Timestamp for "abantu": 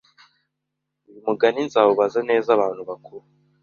2.55-2.81